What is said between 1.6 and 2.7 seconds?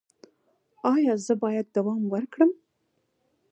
دوام ورکړم؟